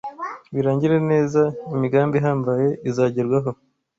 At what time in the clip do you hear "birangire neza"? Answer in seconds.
0.53-1.41